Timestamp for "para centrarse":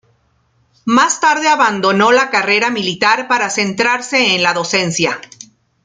3.27-4.33